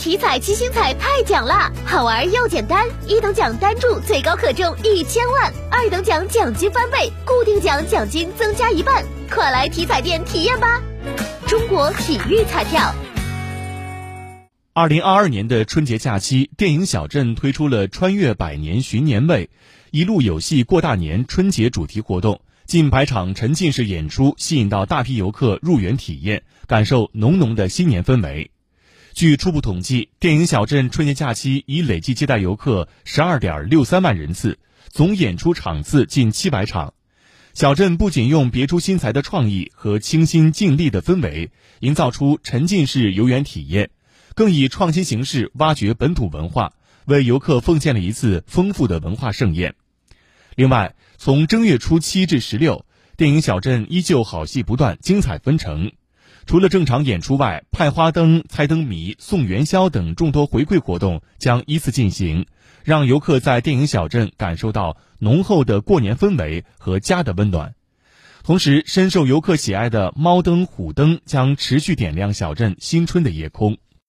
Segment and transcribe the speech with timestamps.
[0.00, 10.80] 体彩七星彩太奖啦，好玩又简单，一等奖单注最高可中一千万，二等奖奖金翻倍，固定奖奖金增加一半，快来体彩店体验吧！
[11.46, 12.94] 中国体育彩票。
[14.72, 19.50] 二零二二年的春节假期，电影小镇推出了“穿越百年寻年味，
[19.90, 28.50] 一路有戏过大年”春节主题活动，近百场沉浸式演出吸引到大批游客入园体验，感受浓浓的新年氛围。
[29.12, 34.58] 据初步统计，电影小镇春节假期已累计接待游客十二点六三万人次，
[34.88, 36.94] 总演出场次近七百场。
[37.52, 41.50] 小镇不仅用别出心裁的创意和倾心尽力的氛围，
[41.80, 43.90] 营造出沉浸式游园体验。
[44.34, 46.72] 更以创新形式挖掘本土文化，
[47.06, 49.74] 为游客奉献了一次丰富的文化盛宴。
[50.54, 52.86] 另外，从正月初七至十六，
[53.16, 55.90] 电影小镇依旧好戏不断，精彩纷呈。
[56.50, 62.44] 除了正常演出外，派花灯、猜灯谜、送元宵等众多回馈活动将依次进行，
[62.82, 67.76] 让游客在电影小镇感受到浓厚的过年氛围和家的温暖。
[68.42, 73.78] 同时，深受游客喜爱的猫灯、虎灯将持续点亮小镇新春的夜空。